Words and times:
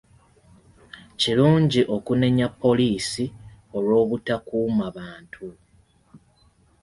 Kirungi 1.19 1.81
okunenya 1.95 2.47
poliisi 2.61 3.25
olw'obutakuuma 3.77 4.85
bantu. 4.97 5.47